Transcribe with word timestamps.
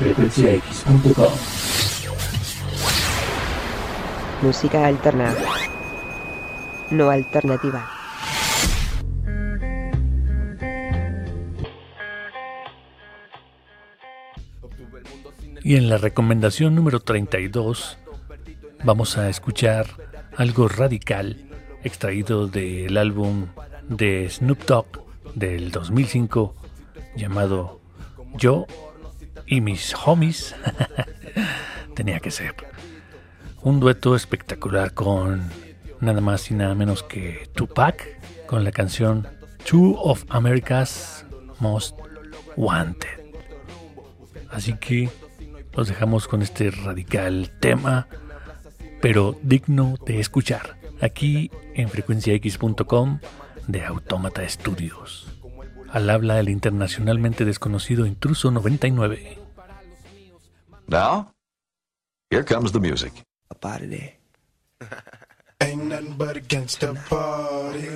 frecuenciax.com. 0.00 1.32
Música 4.40 4.86
alterna. 4.86 5.34
No 6.90 7.10
alternativa. 7.10 7.86
Y 15.62 15.76
en 15.76 15.90
la 15.90 15.98
recomendación 15.98 16.74
número 16.74 17.00
32 17.00 17.98
vamos 18.82 19.18
a 19.18 19.28
escuchar 19.28 19.86
algo 20.38 20.66
radical 20.66 21.36
extraído 21.84 22.46
del 22.46 22.96
álbum 22.96 23.48
de 23.90 24.30
Snoop 24.30 24.64
Dogg 24.64 24.86
del 25.34 25.70
2005 25.70 26.54
llamado 27.16 27.80
Yo 28.38 28.64
y 29.50 29.60
mis 29.60 29.94
homies. 29.94 30.54
Tenía 31.94 32.20
que 32.20 32.30
ser. 32.30 32.54
Un 33.62 33.80
dueto 33.80 34.16
espectacular 34.16 34.94
con 34.94 35.50
nada 36.00 36.22
más 36.22 36.50
y 36.50 36.54
nada 36.54 36.74
menos 36.74 37.02
que 37.02 37.50
Tupac 37.52 38.46
con 38.46 38.64
la 38.64 38.70
canción 38.70 39.28
Two 39.68 40.00
of 40.00 40.24
America's 40.30 41.26
Most 41.58 41.98
Wanted. 42.56 43.20
Así 44.50 44.74
que 44.74 45.10
los 45.76 45.88
dejamos 45.88 46.26
con 46.26 46.42
este 46.42 46.70
radical 46.70 47.50
tema, 47.60 48.08
pero 49.02 49.36
digno 49.42 49.96
de 50.06 50.20
escuchar, 50.20 50.76
aquí 51.00 51.50
en 51.74 51.88
frecuenciax.com 51.88 53.18
de 53.66 53.84
Autómata 53.84 54.48
Studios. 54.48 55.26
Al 55.90 56.08
habla 56.08 56.38
el 56.38 56.48
internacionalmente 56.48 57.44
desconocido 57.44 58.06
Intruso 58.06 58.50
99. 58.50 59.39
Now, 60.90 61.30
here 62.30 62.42
comes 62.42 62.72
the 62.72 62.80
music. 62.80 63.12
Up 63.48 63.64
out 63.64 63.80
of 63.80 63.90
there. 63.90 64.12
Ain't 65.62 65.84
nothing 65.84 66.14
but 66.18 66.36
against 66.36 66.80
the 66.80 66.94
party. 66.94 67.86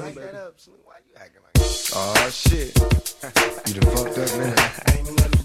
Oh 1.92 2.30
shit. 2.30 2.78
You 3.66 3.80
done 3.80 3.96
fucked 3.96 4.18
up, 4.18 4.38
man. 4.38 4.54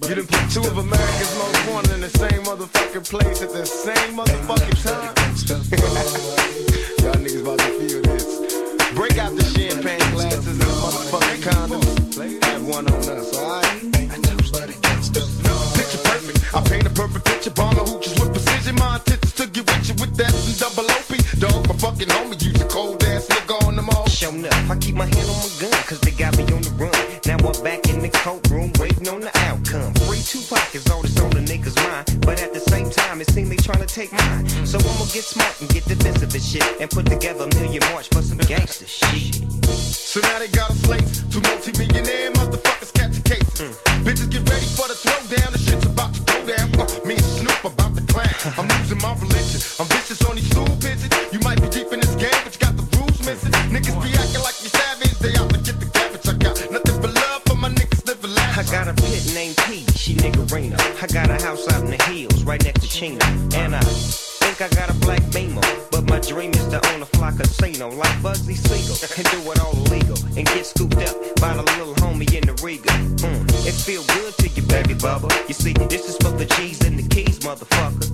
You 0.10 0.16
done 0.16 0.28
put 0.28 0.52
two 0.52 0.62
of 0.62 0.78
America's 0.78 1.38
most 1.40 1.70
wanted 1.72 1.94
in 1.94 2.02
the 2.02 2.10
same 2.10 2.44
motherfucking 2.44 3.10
place 3.10 3.42
at 3.42 3.52
the 3.52 3.66
same 3.66 4.18
motherfucking 4.18 4.84
time. 4.84 5.16
Y'all 7.04 7.16
niggas 7.16 7.42
about 7.42 7.60
to 7.60 7.72
feel 7.80 8.02
this. 8.04 8.94
Break 8.94 9.18
out 9.18 9.36
the 9.36 9.44
champagne 9.46 10.12
glasses 10.12 10.46
and 10.46 10.60
the 10.60 10.66
motherfucking 10.66 11.42
condoms. 11.50 12.44
Have 12.44 12.68
one 12.68 12.88
on 12.92 13.18
us, 13.18 13.38
alright? 13.38 14.39
Enough. 24.40 24.72
I 24.72 24.78
keep 24.78 24.96
my 24.96 25.04
hand 25.04 25.28
on 25.30 25.36
my 25.36 25.52
gun, 25.60 25.84
cause 25.84 26.00
they 26.00 26.12
got 26.12 26.38
me 26.38 26.44
on 26.56 26.62
the 26.62 26.72
run. 26.80 26.96
Now 27.28 27.36
I'm 27.44 27.60
back 27.62 27.90
in 27.90 28.00
the 28.00 28.08
courtroom, 28.08 28.72
waiting 28.80 29.10
on 29.10 29.20
the 29.20 29.32
outcome. 29.44 29.92
Free 30.08 30.24
Tupac 30.24 30.74
is 30.74 30.88
all 30.90 31.02
that's 31.02 31.20
on 31.20 31.32
the 31.32 31.44
niggas' 31.44 31.76
mind. 31.84 32.08
But 32.24 32.42
at 32.42 32.54
the 32.54 32.62
same 32.62 32.90
time, 32.90 33.20
it 33.20 33.30
seems 33.32 33.50
they 33.50 33.58
trying 33.58 33.86
to 33.86 33.92
take 34.00 34.14
mine. 34.14 34.48
So 34.66 34.80
I'ma 34.80 35.12
get 35.12 35.28
smart 35.28 35.60
and 35.60 35.70
get 35.70 35.84
defensive 35.84 36.34
and 36.34 36.44
shit. 36.44 36.64
And 36.80 36.90
put 36.90 37.08
together 37.08 37.52
a 37.52 37.56
million 37.60 37.84
march 37.92 38.08
for 38.08 38.22
some 38.22 38.38
gangster 38.38 38.88
shit. 38.88 39.44
So 39.68 40.22
now 40.22 40.40
they 40.40 40.48
got 40.48 40.70
a 40.70 40.76
slate. 40.88 41.04
Two 41.32 41.42
multi-millionaire 41.42 42.32
motherfuckers 42.40 42.94
catch 42.96 43.20
cases. 43.28 43.76
Hmm. 43.76 44.08
Bitches 44.08 44.32
get 44.32 44.48
ready 44.48 44.68
for 44.72 44.88
the 44.88 44.96
throwdown. 44.96 45.49
Acting 54.20 54.44
like 54.44 54.60
you 54.64 54.70
savage. 54.70 55.16
They 55.20 55.34
out 55.40 55.50
to 55.50 55.60
get 55.60 55.80
the 55.80 55.88
cabbage. 55.88 56.28
I 56.28 56.34
got 56.34 56.72
nothing 56.72 57.02
but 57.02 57.14
love 57.16 57.42
for 57.48 57.56
my 57.56 57.70
niggas 57.70 58.06
living 58.06 58.36
I 58.60 58.64
got 58.64 58.88
a 58.90 58.94
pit 58.94 59.32
named 59.34 59.56
P, 59.66 59.86
she 59.96 60.16
niggerina. 60.16 60.76
I 61.02 61.08
got 61.08 61.30
a 61.30 61.42
house 61.42 61.66
out 61.72 61.84
in 61.86 61.92
the 61.92 62.04
hills, 62.04 62.44
right 62.44 62.62
next 62.62 62.82
to 62.82 62.90
Chino. 62.90 63.26
And 63.56 63.74
I 63.74 63.80
think 63.80 64.60
I 64.60 64.68
got 64.76 64.90
a 64.90 64.98
black 65.00 65.24
beamer. 65.32 65.62
But 65.92 66.04
my 66.10 66.20
dream 66.20 66.52
is 66.52 66.68
to 66.68 66.86
own 66.92 67.02
a 67.02 67.06
fly 67.06 67.32
casino 67.32 67.88
like 67.90 68.12
Bugsy 68.20 68.56
Siegel. 68.60 68.98
And 69.16 69.26
do 69.32 69.52
it 69.52 69.60
all 69.64 69.72
illegal. 69.86 70.18
And 70.36 70.46
get 70.46 70.66
scooped 70.66 70.98
up 70.98 71.16
by 71.40 71.54
the 71.56 71.64
little 71.78 71.96
homie 72.04 72.28
in 72.36 72.44
the 72.48 72.56
Regal. 72.62 72.92
Mm, 73.24 73.48
it 73.66 73.72
feel 73.74 74.04
good 74.16 74.34
to 74.40 74.48
you, 74.50 74.64
baby 74.68 74.96
bubba. 74.96 75.30
You 75.48 75.54
see, 75.54 75.72
this 75.72 76.10
is 76.10 76.18
for 76.18 76.36
the 76.36 76.46
G's 76.46 76.84
and 76.84 77.00
the 77.00 77.08
keys, 77.08 77.40
motherfucker. 77.40 78.12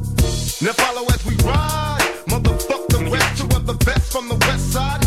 Now 0.62 0.74
follow 0.74 1.06
as 1.08 1.26
we 1.26 1.36
ride. 1.44 2.06
Motherfuck 2.28 2.75
rest, 3.16 3.38
two 3.38 3.48
of 3.56 3.66
the 3.66 3.78
best 3.86 4.12
from 4.12 4.28
the 4.28 4.36
west 4.48 4.74
side. 4.74 5.02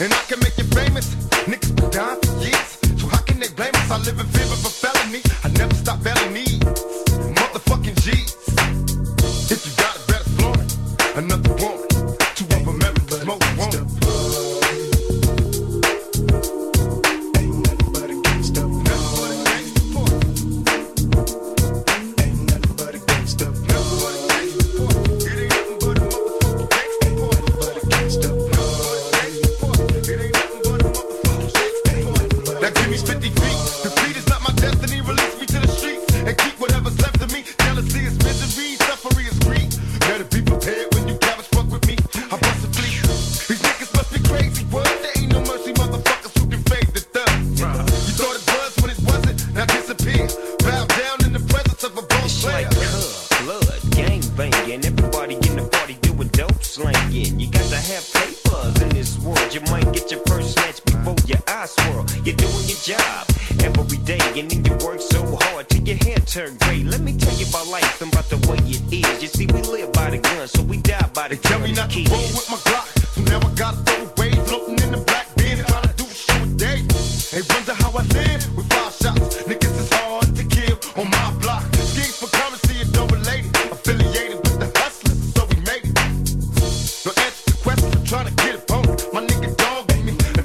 And 0.00 0.12
I 0.12 0.22
can 0.28 0.38
make 0.40 0.56
you 0.58 0.64
famous. 0.64 1.14
Niggas 1.50 1.74
been 1.76 1.90
dying 1.90 2.20
for 2.20 2.34
years. 2.44 2.70
So 3.00 3.06
how 3.08 3.22
can 3.22 3.38
they 3.40 3.48
blame 3.48 3.74
us? 3.74 3.90
I 3.90 3.98
live 3.98 4.18
in 4.20 4.33
Me 32.94 33.00
50 33.00 33.28
feet. 33.28 33.58
Defeat 33.82 34.16
is 34.16 34.28
not 34.28 34.40
my 34.46 34.54
destiny. 34.54 35.00
Release 35.00 35.34
me 35.40 35.46
to 35.46 35.58
the 35.58 35.66
streets 35.66 36.14
and 36.14 36.38
keep 36.38 36.54
whatever's 36.60 36.94
left 37.02 37.20
of 37.22 37.32
me. 37.32 37.42
Jealousy 37.66 38.06
is 38.06 38.14
misery, 38.22 38.76
suffering 38.86 39.26
is 39.26 39.36
greed. 39.42 39.66
Better 40.06 40.22
be 40.30 40.40
prepared 40.46 40.94
when 40.94 41.08
you 41.08 41.18
cabbage 41.18 41.50
fuck 41.50 41.66
with 41.74 41.84
me. 41.90 41.98
I 42.30 42.38
bust 42.38 42.62
a 42.62 42.70
fleet. 42.70 43.02
These 43.50 43.62
niggas 43.66 43.90
must 43.98 44.14
be 44.14 44.22
crazy. 44.30 44.62
What? 44.70 44.86
There 45.02 45.10
ain't 45.18 45.32
no 45.32 45.40
mercy, 45.40 45.72
motherfuckers 45.74 46.38
who 46.38 46.46
can 46.46 46.62
fade 46.70 46.86
the 46.94 47.02
thug. 47.02 47.34
You 48.06 48.14
thought 48.14 48.36
it 48.38 48.46
was 48.54 48.72
when 48.78 48.90
it 48.94 49.00
wasn't. 49.02 49.42
Now 49.58 49.66
disappear. 49.74 50.30
Bow 50.62 50.86
down 50.86 51.18
in 51.26 51.32
the 51.34 51.42
presence 51.50 51.82
of 51.82 51.98
a 51.98 52.02
boss 52.02 52.30
your 60.14 60.22
purse 60.24 60.54
snatched 60.54 60.84
before 60.86 61.16
your 61.26 61.38
eyes 61.48 61.70
swirl. 61.72 62.06
You're 62.24 62.36
doing 62.36 62.64
your 62.70 62.78
job 62.78 63.26
every 63.64 63.98
day, 63.98 64.20
and 64.38 64.50
then 64.50 64.64
you 64.64 64.72
work 64.86 65.00
so 65.00 65.20
hard 65.40 65.68
till 65.68 65.82
your 65.82 65.96
hair 65.96 66.18
turn 66.18 66.56
gray. 66.62 66.84
Let 66.84 67.00
me 67.00 67.16
tell 67.18 67.34
you 67.34 67.46
about 67.48 67.66
life 67.68 68.00
and 68.00 68.12
about 68.12 68.28
the 68.30 68.38
way 68.48 68.58
it 68.64 68.82
is. 68.92 69.22
You 69.22 69.28
see, 69.28 69.46
we 69.46 69.60
live 69.62 69.92
by 69.92 70.10
the 70.10 70.18
gun, 70.18 70.46
so 70.48 70.62
we 70.62 70.78
die 70.78 71.08
by 71.14 71.28
the 71.28 71.36
They 71.36 71.42
tell 71.48 71.58
gun. 71.58 71.68
me 71.70 71.74
not 71.74 71.90
to 71.90 71.98
roll 72.10 72.28
with 72.38 72.48
my 72.50 72.56
Glock, 72.58 72.86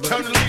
most 0.10 0.49